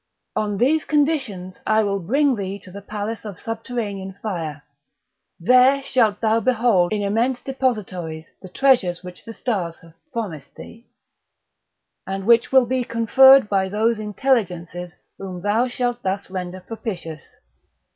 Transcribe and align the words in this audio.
On 0.35 0.57
these 0.57 0.83
conditions 0.83 1.61
I 1.67 1.83
will 1.83 1.99
bring 1.99 2.35
thee 2.35 2.57
to 2.63 2.71
the 2.71 2.81
palace 2.81 3.23
of 3.23 3.37
subterranean 3.37 4.15
fire; 4.23 4.63
there 5.39 5.83
shalt 5.83 6.19
thou 6.21 6.39
behold 6.39 6.91
in 6.91 7.03
immense 7.03 7.39
depositories 7.39 8.25
the 8.41 8.49
treasures 8.49 9.03
which 9.03 9.23
the 9.23 9.31
stars 9.31 9.77
have 9.81 9.93
promised 10.11 10.55
thee, 10.55 10.87
and 12.07 12.25
which 12.25 12.51
will 12.51 12.65
be 12.65 12.83
conferred 12.83 13.47
by 13.47 13.69
those 13.69 13.99
Intelligences 13.99 14.95
whom 15.19 15.39
thou 15.43 15.67
shalt 15.67 16.01
thus 16.01 16.31
render 16.31 16.61
propitious. 16.61 17.35